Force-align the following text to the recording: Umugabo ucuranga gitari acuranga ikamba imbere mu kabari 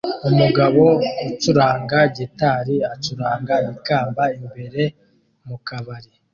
Umugabo 0.29 0.83
ucuranga 1.29 1.99
gitari 2.17 2.75
acuranga 2.93 3.53
ikamba 3.71 4.23
imbere 4.39 4.83
mu 5.47 5.57
kabari 5.67 6.11